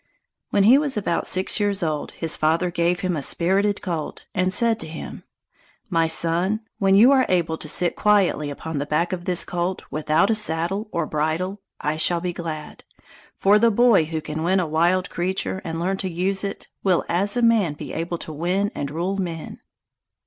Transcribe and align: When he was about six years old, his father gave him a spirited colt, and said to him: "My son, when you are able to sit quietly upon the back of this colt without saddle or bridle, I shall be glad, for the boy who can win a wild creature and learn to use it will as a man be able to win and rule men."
When 0.49 0.63
he 0.63 0.79
was 0.79 0.97
about 0.97 1.27
six 1.27 1.59
years 1.59 1.83
old, 1.83 2.13
his 2.13 2.35
father 2.35 2.71
gave 2.71 3.01
him 3.01 3.15
a 3.15 3.21
spirited 3.21 3.83
colt, 3.83 4.25
and 4.33 4.51
said 4.51 4.79
to 4.79 4.87
him: 4.87 5.23
"My 5.91 6.07
son, 6.07 6.61
when 6.79 6.95
you 6.95 7.11
are 7.11 7.27
able 7.29 7.55
to 7.59 7.67
sit 7.67 7.95
quietly 7.95 8.49
upon 8.49 8.79
the 8.79 8.87
back 8.87 9.13
of 9.13 9.25
this 9.25 9.45
colt 9.45 9.83
without 9.91 10.35
saddle 10.35 10.89
or 10.91 11.05
bridle, 11.05 11.61
I 11.79 11.97
shall 11.97 12.19
be 12.19 12.33
glad, 12.33 12.83
for 13.35 13.59
the 13.59 13.69
boy 13.69 14.05
who 14.05 14.21
can 14.21 14.41
win 14.41 14.59
a 14.59 14.65
wild 14.65 15.11
creature 15.11 15.61
and 15.63 15.79
learn 15.79 15.97
to 15.97 16.09
use 16.09 16.43
it 16.43 16.67
will 16.83 17.05
as 17.07 17.37
a 17.37 17.43
man 17.43 17.73
be 17.73 17.93
able 17.93 18.17
to 18.25 18.33
win 18.33 18.71
and 18.73 18.89
rule 18.89 19.17
men." 19.17 19.59